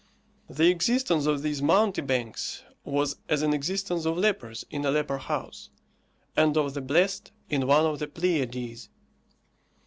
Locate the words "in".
4.71-4.83, 7.51-7.67